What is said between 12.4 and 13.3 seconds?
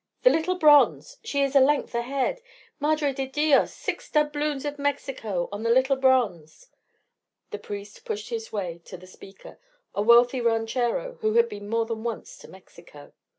Mexico.